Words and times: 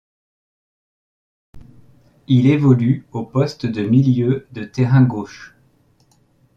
Il 2.27 2.47
évolue 2.47 3.05
au 3.11 3.23
poste 3.23 3.67
de 3.67 3.83
milieu 3.83 4.47
de 4.51 4.63
terrain 4.63 5.03
gauche. 5.03 5.53